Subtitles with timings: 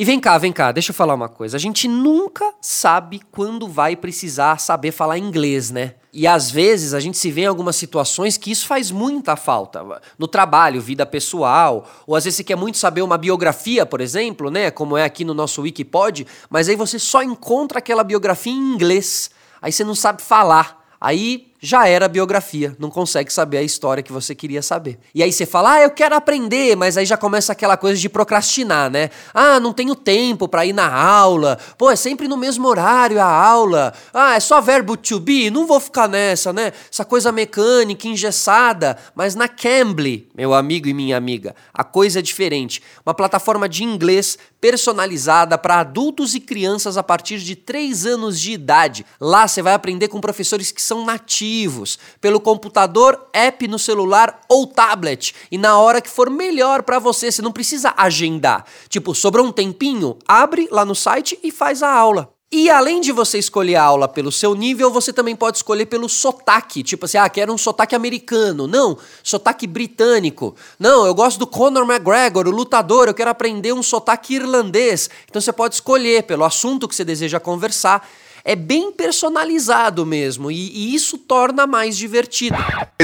[0.00, 1.58] E vem cá, vem cá, deixa eu falar uma coisa.
[1.58, 5.96] A gente nunca sabe quando vai precisar saber falar inglês, né?
[6.10, 10.00] E às vezes a gente se vê em algumas situações que isso faz muita falta.
[10.18, 14.50] No trabalho, vida pessoal, ou às vezes você quer muito saber uma biografia, por exemplo,
[14.50, 14.70] né?
[14.70, 19.30] Como é aqui no nosso Wikipod, mas aí você só encontra aquela biografia em inglês.
[19.60, 20.82] Aí você não sabe falar.
[20.98, 24.98] Aí já era biografia, não consegue saber a história que você queria saber.
[25.14, 28.08] E aí você fala, ah, eu quero aprender, mas aí já começa aquela coisa de
[28.08, 29.10] procrastinar, né?
[29.34, 33.26] Ah, não tenho tempo para ir na aula, pô, é sempre no mesmo horário a
[33.26, 36.72] aula, ah, é só verbo to be, não vou ficar nessa, né?
[36.90, 42.22] Essa coisa mecânica, engessada, mas na Cambly, meu amigo e minha amiga, a coisa é
[42.22, 42.82] diferente.
[43.04, 48.52] Uma plataforma de inglês personalizada para adultos e crianças a partir de 3 anos de
[48.52, 49.04] idade.
[49.18, 54.40] Lá você vai aprender com professores que são nativos aplicativos, pelo computador, app no celular
[54.48, 55.34] ou tablet.
[55.50, 58.64] E na hora que for melhor para você, você não precisa agendar.
[58.88, 62.32] Tipo, sobrou um tempinho, abre lá no site e faz a aula.
[62.52, 66.08] E além de você escolher a aula pelo seu nível, você também pode escolher pelo
[66.08, 66.82] sotaque.
[66.82, 68.66] Tipo assim, ah, quero um sotaque americano.
[68.66, 70.56] Não, sotaque britânico.
[70.76, 75.08] Não, eu gosto do Conor McGregor, o lutador, eu quero aprender um sotaque irlandês.
[75.28, 78.04] Então você pode escolher pelo assunto que você deseja conversar
[78.44, 82.56] é bem personalizado mesmo e, e, isso torna mais divertido.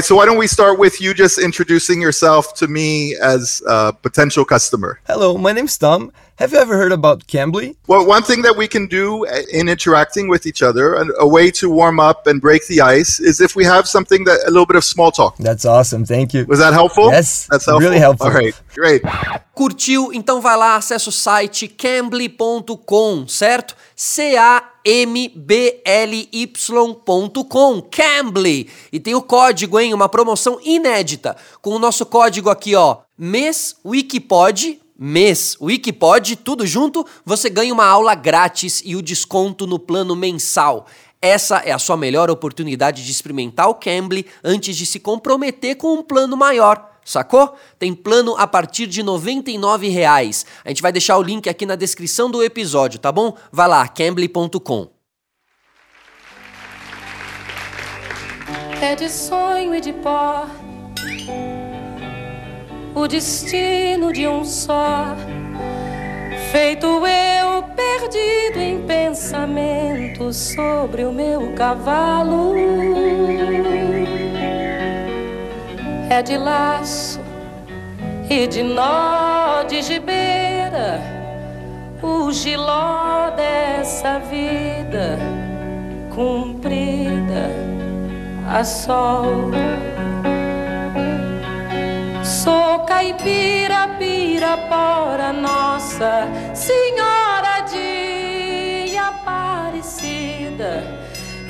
[0.03, 4.45] So why don't we start with you just introducing yourself to me as a potential
[4.45, 4.97] customer?
[5.07, 6.11] Hello, my name's Tom.
[6.37, 7.75] Have you ever heard about Cambly?
[7.87, 11.49] Well, one thing that we can do in interacting with each other, a, a way
[11.49, 14.67] to warm up and break the ice, is if we have something that a little
[14.67, 15.35] bit of small talk.
[15.37, 16.05] That's awesome.
[16.05, 16.45] Thank you.
[16.45, 17.09] Was that helpful?
[17.09, 17.47] Yes.
[17.49, 17.89] That's helpful.
[17.89, 18.27] Really helpful.
[18.27, 18.53] All right.
[18.75, 19.01] Great.
[19.55, 20.13] Curtiu?
[20.13, 23.75] Então vai lá, acessa o site cambly.com, certo?
[23.95, 24.61] C-A-M-B-L-Y.com,
[27.89, 28.69] Cambly.
[28.93, 29.91] E tem o código, hein?
[29.91, 31.35] Uma promoção inédita.
[31.63, 37.85] Com o nosso código aqui, ó, mês Wikipod mês Wikipod, tudo junto, você ganha uma
[37.85, 40.87] aula grátis e o desconto no plano mensal.
[41.21, 45.93] Essa é a sua melhor oportunidade de experimentar o Cambly antes de se comprometer com
[45.93, 46.97] um plano maior.
[47.03, 47.55] Sacou?
[47.79, 50.45] Tem plano a partir de R$ 99,00.
[50.65, 53.35] A gente vai deixar o link aqui na descrição do episódio, tá bom?
[53.51, 54.89] Vai lá, cambly.com.
[58.81, 60.47] É de sonho e de pó
[62.97, 65.15] o destino de um só.
[66.51, 72.55] Feito eu perdido em pensamento sobre o meu cavalo.
[76.09, 77.19] É de laço
[78.29, 80.99] e de nó de gibeira,
[82.01, 85.19] o giló dessa vida
[86.15, 87.51] cumprida
[88.49, 89.51] a sol.
[93.17, 100.83] Sou caipira, pirapora, nossa Senhora de Aparecida.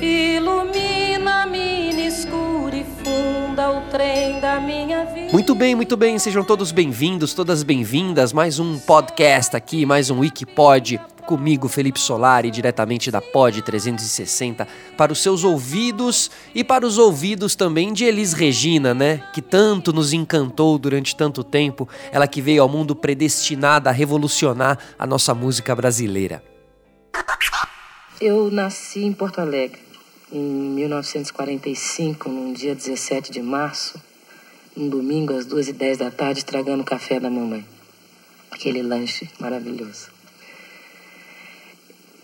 [0.00, 5.32] Ilumina, mina escura e funda o trem da minha vida.
[5.32, 6.18] Muito bem, muito bem.
[6.18, 8.32] Sejam todos bem-vindos, todas bem-vindas.
[8.32, 14.66] Mais um podcast aqui, mais um Wikipod comigo, Felipe Solari, diretamente da Pod 360,
[14.96, 19.22] para os seus ouvidos e para os ouvidos também de Elis Regina, né?
[19.34, 24.78] Que tanto nos encantou durante tanto tempo, ela que veio ao mundo predestinada a revolucionar
[24.98, 26.42] a nossa música brasileira.
[28.18, 29.82] Eu nasci em Porto Alegre
[30.32, 34.00] em 1945, num dia 17 de março,
[34.74, 37.66] um domingo às 2h10 da tarde, estragando o café da mamãe.
[38.50, 40.17] Aquele lanche maravilhoso.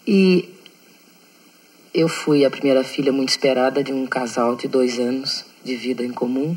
[0.07, 0.47] E
[1.95, 6.05] eu fui a primeira filha muito esperada de um casal de dois anos de vida
[6.05, 6.55] em comum,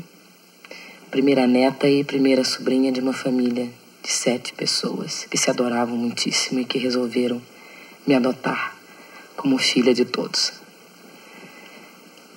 [1.10, 3.70] primeira neta e primeira sobrinha de uma família
[4.02, 7.40] de sete pessoas que se adoravam muitíssimo e que resolveram
[8.06, 8.76] me adotar
[9.34, 10.52] como filha de todos.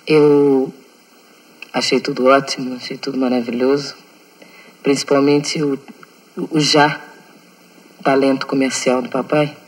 [0.06, 0.72] Eu
[1.74, 3.94] achei tudo ótimo, achei tudo maravilhoso,
[4.82, 5.78] principalmente o,
[6.50, 6.98] o já
[8.02, 9.60] talento comercial do papai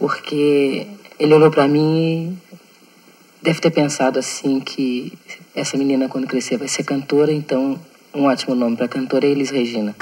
[0.00, 0.86] porque
[1.18, 5.12] ele olhou para mim e deve ter pensado assim que
[5.54, 7.78] essa menina quando crescer vai ser cantora, então
[8.14, 9.94] um ótimo nome para cantora é Elis Regina.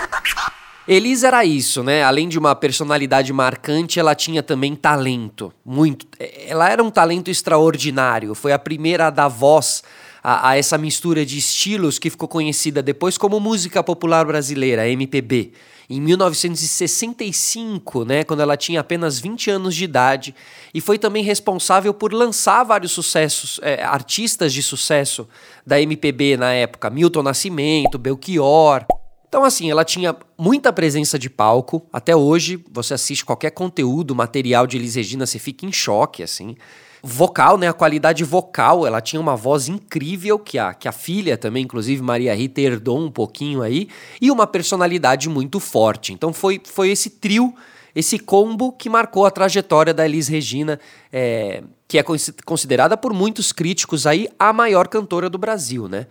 [0.87, 2.03] Elis era isso, né?
[2.03, 5.53] Além de uma personalidade marcante, ela tinha também talento.
[5.63, 6.07] Muito.
[6.47, 8.35] Ela era um talento extraordinário.
[8.35, 9.83] Foi a primeira a dar voz
[10.23, 15.53] a, a, essa mistura de estilos que ficou conhecida depois como música popular brasileira, MPB
[15.91, 20.35] em 1965, né, quando ela tinha apenas 20 anos de idade,
[20.75, 25.27] e foi também responsável por lançar vários sucessos, é, artistas de sucesso
[25.67, 28.85] da MPB na época, Milton Nascimento, Belchior,
[29.29, 31.87] Então, assim, ela tinha muita presença de palco.
[31.93, 36.57] Até hoje, você assiste qualquer conteúdo, material de Elis Regina, você fica em choque, assim.
[37.03, 37.69] Vocal, né?
[37.69, 42.03] A qualidade vocal, ela tinha uma voz incrível, que a, que a filha também, inclusive
[42.03, 43.89] Maria Rita, herdou um pouquinho aí.
[44.19, 46.11] E uma personalidade muito forte.
[46.13, 47.55] Então, foi, foi esse trio,
[47.95, 50.81] esse combo que marcou a trajetória da Elis Regina,
[51.13, 52.05] é, que é
[52.47, 56.07] considerada por muitos críticos aí a maior cantora do Brasil, né?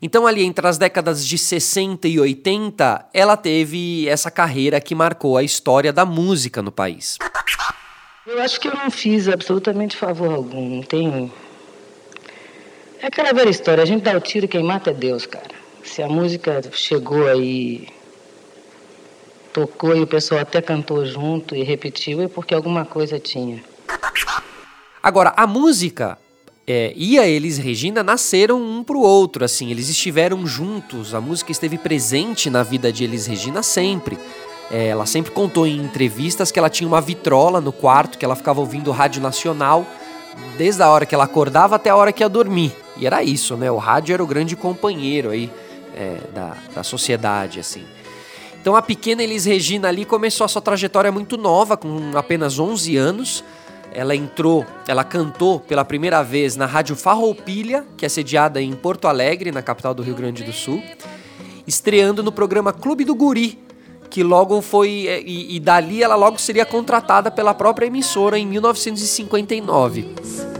[0.00, 5.36] Então, ali entre as décadas de 60 e 80, ela teve essa carreira que marcou
[5.36, 7.16] a história da música no país.
[8.26, 11.32] Eu acho que eu não fiz absolutamente favor algum, não tenho.
[13.00, 15.54] É aquela velha história, a gente dá o tiro e quem mata é Deus, cara.
[15.84, 17.88] Se a música chegou aí,
[19.52, 23.62] tocou e o pessoal até cantou junto e repetiu, é porque alguma coisa tinha.
[25.02, 26.18] Agora, a música
[26.66, 31.52] é, e a Elis Regina nasceram um pro outro, assim, eles estiveram juntos, a música
[31.52, 34.18] esteve presente na vida de Elis Regina sempre.
[34.68, 38.34] É, ela sempre contou em entrevistas que ela tinha uma vitrola no quarto, que ela
[38.34, 39.86] ficava ouvindo rádio nacional,
[40.58, 42.74] desde a hora que ela acordava até a hora que ia dormir.
[42.96, 43.70] E era isso, né?
[43.70, 45.48] O rádio era o grande companheiro aí
[45.94, 47.84] é, da, da sociedade, assim.
[48.60, 52.96] Então a pequena Elis Regina ali começou a sua trajetória muito nova, com apenas 11
[52.96, 53.44] anos
[53.96, 59.08] ela entrou, ela cantou pela primeira vez na Rádio Farroupilha, que é sediada em Porto
[59.08, 60.82] Alegre, na capital do Rio Grande do Sul,
[61.66, 63.58] estreando no programa Clube do Guri,
[64.10, 68.46] que logo foi é, e, e dali ela logo seria contratada pela própria emissora em
[68.46, 70.55] 1959.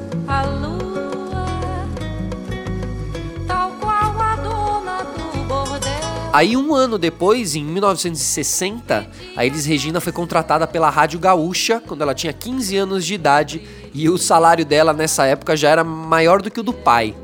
[6.32, 12.02] Aí, um ano depois, em 1960, a Elis Regina foi contratada pela Rádio Gaúcha, quando
[12.02, 13.62] ela tinha 15 anos de idade,
[13.94, 17.14] e o salário dela nessa época já era maior do que o do pai.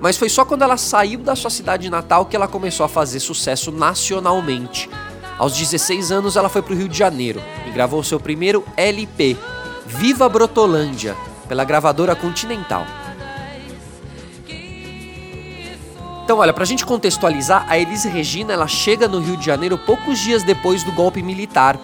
[0.00, 3.20] Mas foi só quando ela saiu da sua cidade natal que ela começou a fazer
[3.20, 4.90] sucesso nacionalmente.
[5.38, 9.36] Aos 16 anos, ela foi para o Rio de Janeiro e gravou seu primeiro LP,
[9.86, 11.16] Viva Brotolândia,
[11.48, 12.84] pela gravadora Continental.
[16.32, 20.18] Então, olha, pra gente contextualizar, a Elise Regina ela chega no Rio de Janeiro poucos
[20.18, 21.78] dias depois do golpe militar.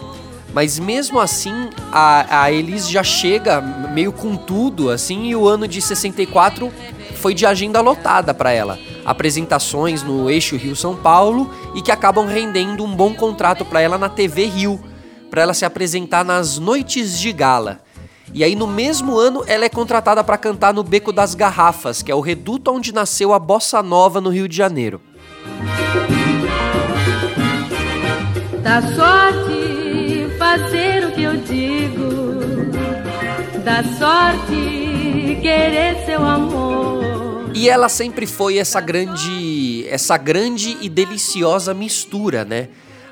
[0.54, 5.68] Mas mesmo assim, a, a Elise já chega meio com tudo, assim, e o ano
[5.68, 6.72] de 64
[7.16, 8.78] foi de agenda lotada para ela.
[9.04, 14.08] Apresentações no eixo Rio-São Paulo e que acabam rendendo um bom contrato para ela na
[14.08, 14.80] TV Rio,
[15.28, 17.82] para ela se apresentar nas noites de gala.
[18.34, 22.12] E aí, no mesmo ano, ela é contratada para cantar no Beco das Garrafas, que
[22.12, 25.00] é o reduto onde nasceu a bossa nova no Rio de Janeiro.
[28.62, 32.70] Da sorte fazer o que eu digo,
[33.64, 37.50] da sorte querer seu amor.
[37.54, 42.68] E ela sempre foi essa grande, essa grande e deliciosa mistura, né?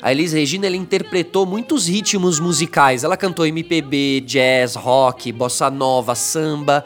[0.06, 3.02] A Elis Regina ela interpretou muitos ritmos musicais.
[3.02, 6.84] Ela cantou MPB, jazz, rock, bossa nova, samba.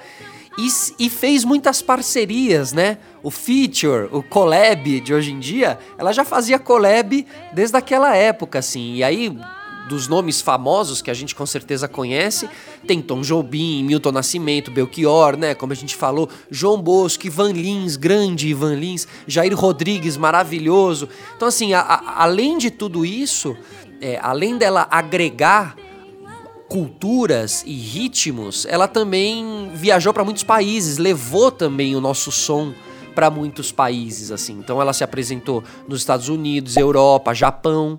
[0.56, 0.66] E,
[0.98, 2.96] e, fez muitas parcerias, né?
[3.22, 8.60] O feature, o collab de hoje em dia, ela já fazia collab desde aquela época,
[8.60, 8.94] assim.
[8.94, 9.38] E aí
[9.90, 12.48] dos nomes famosos que a gente com certeza conhece,
[12.86, 15.52] tem Tom Jobim, Milton Nascimento, Belchior, né?
[15.52, 21.08] Como a gente falou, João Bosco, Ivan Lins, grande Ivan Lins, Jair Rodrigues, maravilhoso.
[21.36, 23.56] Então, assim, a, a, além de tudo isso,
[24.00, 25.74] é, além dela agregar
[26.68, 32.72] culturas e ritmos, ela também viajou para muitos países, levou também o nosso som
[33.12, 34.52] para muitos países, assim.
[34.52, 37.98] Então ela se apresentou nos Estados Unidos, Europa, Japão.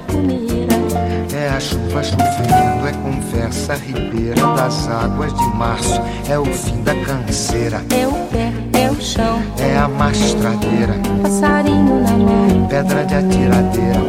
[0.00, 0.74] comida.
[1.34, 6.00] É a chuva chovendo, é conversa ribeira das águas de março.
[6.28, 7.84] É o fim da canseira.
[7.90, 9.42] É o pé, é o chão.
[9.58, 10.94] É a mastradeira.
[11.22, 12.66] Passarinho na mão.
[12.68, 14.00] Pedra de atiradeira.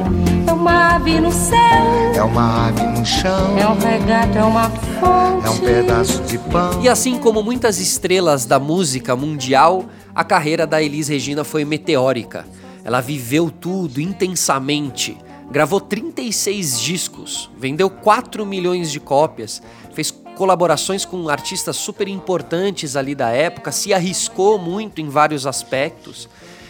[0.47, 2.11] É uma ave no céu.
[2.15, 3.57] É uma ave no chão.
[3.57, 5.47] É um regato, é uma fonte.
[5.47, 6.81] É um pedaço de pão.
[6.81, 12.45] E assim como muitas estrelas da música mundial, a carreira da Elis Regina foi meteórica.
[12.83, 15.17] Ela viveu tudo intensamente
[15.51, 19.61] gravou 36 discos, vendeu 4 milhões de cópias,
[19.93, 26.29] fez colaborações com artistas super importantes ali da época, se arriscou muito em vários aspectos.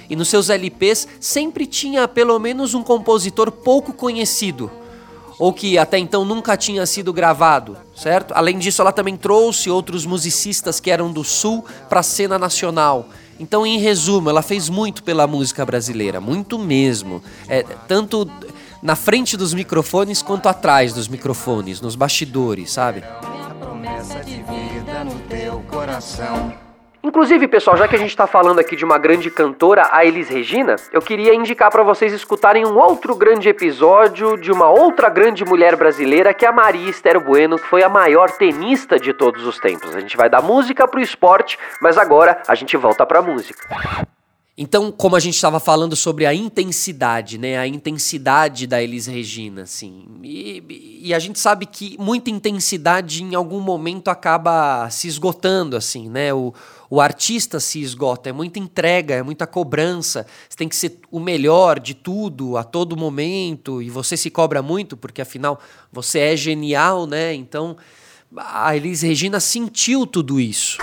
[0.09, 4.69] E nos seus LPs sempre tinha pelo menos um compositor pouco conhecido,
[5.37, 8.33] ou que até então nunca tinha sido gravado, certo?
[8.33, 13.07] Além disso, ela também trouxe outros musicistas que eram do sul para a cena nacional.
[13.39, 17.23] Então, em resumo, ela fez muito pela música brasileira, muito mesmo.
[17.47, 18.29] É, tanto
[18.81, 23.03] na frente dos microfones quanto atrás dos microfones, nos bastidores, sabe?
[27.03, 30.29] Inclusive, pessoal, já que a gente está falando aqui de uma grande cantora, a Elis
[30.29, 35.43] Regina, eu queria indicar para vocês escutarem um outro grande episódio de uma outra grande
[35.43, 39.45] mulher brasileira, que é a Maria Esther Bueno, que foi a maior tenista de todos
[39.45, 39.95] os tempos.
[39.95, 43.67] A gente vai da música pro esporte, mas agora a gente volta pra música.
[44.57, 47.57] Então, como a gente estava falando sobre a intensidade, né?
[47.57, 50.05] A intensidade da Elis Regina, assim.
[50.21, 56.09] E, e, a gente sabe que muita intensidade em algum momento acaba se esgotando, assim,
[56.09, 56.33] né?
[56.33, 56.53] O,
[56.89, 60.27] o artista se esgota, é muita entrega, é muita cobrança.
[60.49, 64.61] Você tem que ser o melhor de tudo a todo momento e você se cobra
[64.61, 67.33] muito porque afinal você é genial, né?
[67.33, 67.77] Então,
[68.35, 70.77] a Elis Regina sentiu tudo isso.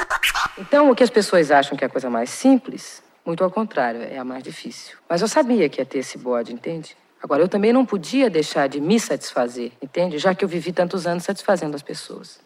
[0.57, 4.01] Então, o que as pessoas acham que é a coisa mais simples, muito ao contrário,
[4.01, 4.97] é a mais difícil.
[5.07, 6.97] Mas eu sabia que ia ter esse bode, entende?
[7.23, 10.19] Agora, eu também não podia deixar de me satisfazer, entende?
[10.19, 12.41] Já que eu vivi tantos anos satisfazendo as pessoas.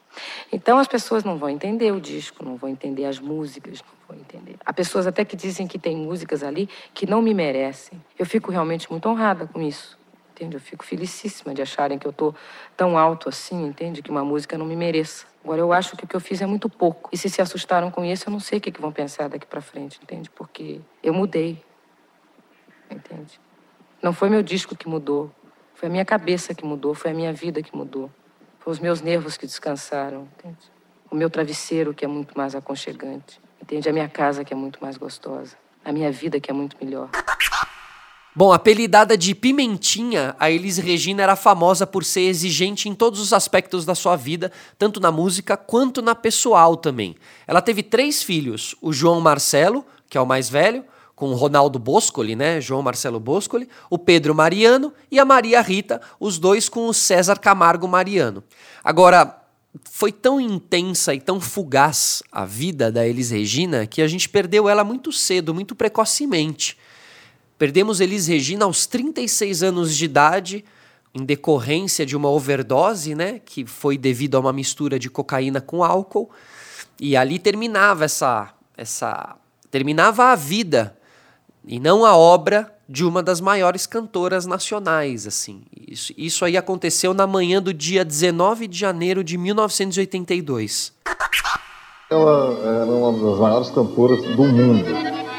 [0.51, 4.19] Então, as pessoas não vão entender o disco, não vão entender as músicas, não vão
[4.19, 4.57] entender.
[4.65, 8.03] Há pessoas até que dizem que tem músicas ali que não me merecem.
[8.19, 9.97] Eu fico realmente muito honrada com isso,
[10.43, 10.57] entende?
[10.57, 12.35] Eu fico felicíssima de acharem que eu estou
[12.77, 14.03] tão alto assim, entende?
[14.03, 15.27] Que uma música não me mereça.
[15.45, 17.09] Agora, eu acho que o que eu fiz é muito pouco.
[17.13, 19.47] E se se assustaram com isso, eu não sei o que, que vão pensar daqui
[19.47, 20.29] para frente, entende?
[20.31, 21.63] Porque eu mudei,
[22.91, 23.41] entende?
[24.03, 25.31] Não foi meu disco que mudou,
[25.75, 28.11] foi a minha cabeça que mudou, foi a minha vida que mudou.
[28.59, 30.71] Foi os meus nervos que descansaram, entende?
[31.11, 33.89] O meu travesseiro que é muito mais aconchegante, entende?
[33.89, 37.11] A minha casa que é muito mais gostosa, a minha vida que é muito melhor.
[38.35, 43.31] Bom, apelidada de Pimentinha, a Elis Regina era famosa por ser exigente em todos os
[43.31, 47.15] aspectos da sua vida, tanto na música quanto na pessoal também.
[47.47, 50.83] Ela teve três filhos: o João Marcelo, que é o mais velho,
[51.15, 52.59] com o Ronaldo Boscoli, né?
[52.59, 57.39] João Marcelo Boscoli, o Pedro Mariano e a Maria Rita, os dois com o César
[57.39, 58.43] Camargo Mariano.
[58.83, 59.43] Agora,
[59.91, 64.71] foi tão intensa e tão fugaz a vida da Elis Regina que a gente perdeu
[64.71, 66.79] ela muito cedo, muito precocemente.
[67.63, 70.65] Perdemos Elis Regina aos 36 anos de idade,
[71.15, 75.85] em decorrência de uma overdose, né, que foi devido a uma mistura de cocaína com
[75.85, 76.29] álcool,
[77.01, 79.37] e ali terminava essa essa
[79.71, 80.99] terminava a vida
[81.65, 85.63] e não a obra de uma das maiores cantoras nacionais, assim.
[85.89, 90.93] Isso, isso aí aconteceu na manhã do dia 19 de janeiro de 1982.
[92.11, 95.32] Ela era uma das maiores cantoras do mundo.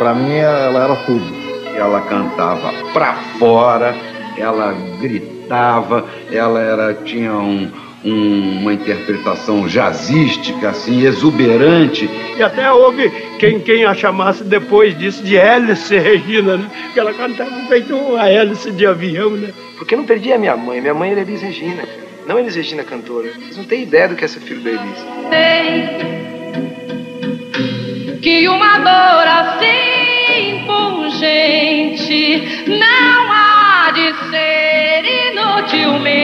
[0.00, 1.30] Para mim, ela era tudo.
[1.76, 3.94] Ela cantava pra fora,
[4.34, 7.70] ela gritava, ela era, tinha um,
[8.02, 12.08] um, uma interpretação jazzística, assim, exuberante.
[12.34, 16.70] E até houve quem, quem a chamasse depois disso de hélice Regina, né?
[16.84, 19.52] Porque ela cantava feito uma hélice de avião, né?
[19.76, 20.80] Porque eu não perdi a minha mãe.
[20.80, 21.82] Minha mãe era Elis Regina,
[22.26, 23.32] não Elis Regina cantora.
[23.34, 25.06] Vocês não têm ideia do que é ser filho da Elis.
[25.28, 26.30] Sei
[28.20, 29.89] que uma dor assim
[30.66, 32.22] pungente
[32.66, 36.20] não há de ser inutilmente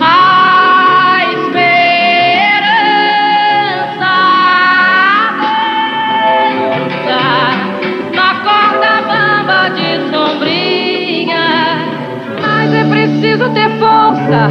[0.00, 1.80] a esperança
[6.60, 7.22] dança
[8.14, 11.46] na corda bamba de sombrinha.
[12.40, 14.48] Mas é preciso ter força,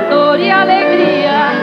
[0.00, 1.53] dor e alegria.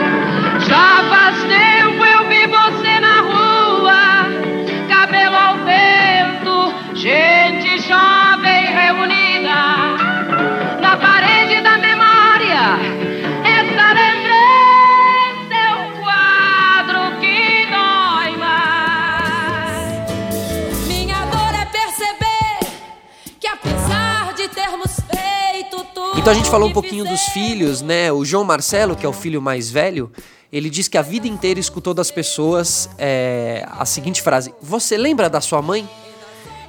[26.22, 28.12] Então a gente falou um pouquinho dos filhos, né?
[28.12, 30.08] O João Marcelo, que é o filho mais velho,
[30.52, 35.28] ele diz que a vida inteira escutou das pessoas é, a seguinte frase: Você lembra
[35.28, 35.90] da sua mãe?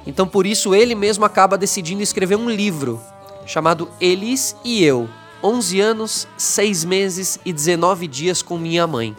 [0.04, 3.00] Então por isso ele mesmo acaba decidindo escrever um livro
[3.46, 5.08] chamado Elis e Eu:
[5.40, 9.16] 11 anos, 6 meses e 19 dias com minha mãe.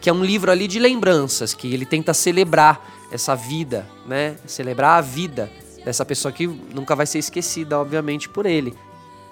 [0.00, 4.34] que é um livro ali de lembranças, que ele tenta celebrar essa vida, né?
[4.46, 5.48] Celebrar a vida
[5.84, 8.74] dessa pessoa que nunca vai ser esquecida, obviamente, por ele.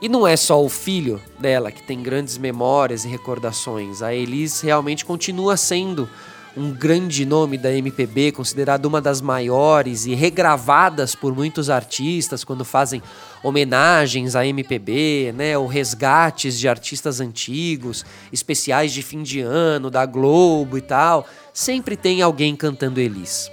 [0.00, 4.00] E não é só o filho dela que tem grandes memórias e recordações.
[4.00, 6.08] A Elis realmente continua sendo
[6.56, 12.64] um grande nome da MPB, considerada uma das maiores e regravadas por muitos artistas quando
[12.64, 13.02] fazem
[13.42, 20.04] homenagens à MPB, né, ou resgates de artistas antigos, especiais de fim de ano da
[20.04, 21.26] Globo e tal.
[21.52, 23.50] Sempre tem alguém cantando Elis.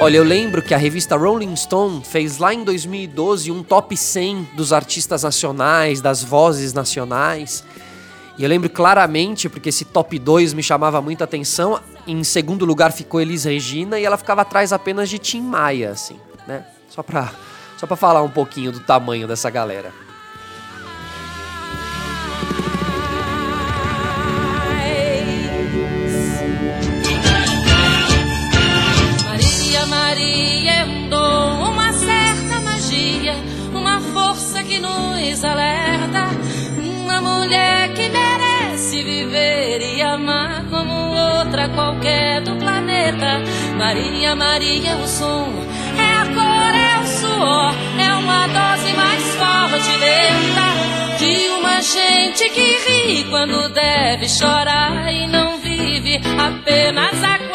[0.00, 4.50] Olha, eu lembro que a revista Rolling Stone fez lá em 2012 um top 100
[4.54, 7.64] dos artistas nacionais, das vozes nacionais.
[8.38, 11.80] E eu lembro claramente, porque esse top 2 me chamava muita atenção.
[12.06, 16.16] Em segundo lugar ficou Elis Regina e ela ficava atrás apenas de Tim Maia, assim,
[16.46, 16.64] né?
[16.88, 17.32] Só pra,
[17.76, 19.92] só pra falar um pouquinho do tamanho dessa galera.
[35.38, 36.28] Nos alerta.
[36.78, 43.40] Uma mulher que merece viver e amar como outra qualquer do planeta.
[43.76, 45.48] Maria, Maria, o som
[45.96, 52.48] é a cor, é o suor, é uma dose mais forte lenta de uma gente
[52.50, 57.47] que ri quando deve chorar e não vive, apenas aguenta.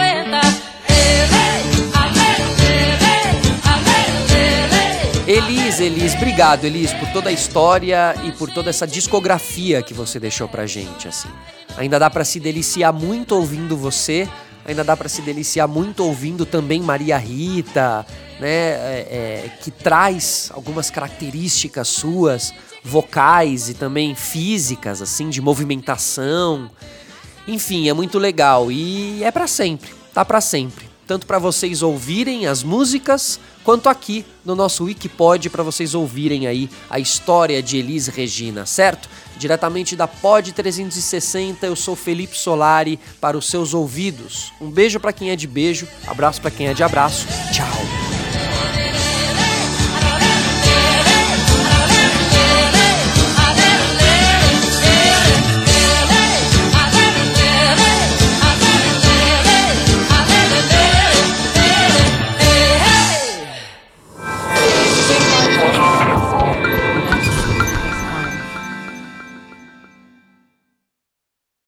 [5.45, 10.17] Elis, Elis, obrigado, Elis, por toda a história e por toda essa discografia que você
[10.17, 11.27] deixou pra gente, assim.
[11.75, 14.27] Ainda dá para se deliciar muito ouvindo você,
[14.65, 18.05] ainda dá para se deliciar muito ouvindo também Maria Rita,
[18.39, 26.71] né, é, é, que traz algumas características suas, vocais e também físicas, assim, de movimentação.
[27.45, 30.92] Enfim, é muito legal e é para sempre, tá para sempre.
[31.05, 36.69] Tanto para vocês ouvirem as músicas, quanto aqui no nosso Wikipod para vocês ouvirem aí
[36.89, 39.09] a história de Elis Regina, certo?
[39.37, 44.53] Diretamente da Pod 360, eu sou Felipe Solari para os seus ouvidos.
[44.61, 47.25] Um beijo para quem é de beijo, abraço para quem é de abraço.
[47.51, 48.12] Tchau.